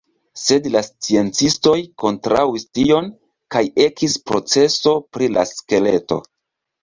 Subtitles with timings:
[0.43, 3.11] Sed la sciencistoj kontraŭis tion
[3.55, 6.19] kaj ekis proceso pri la skeleto.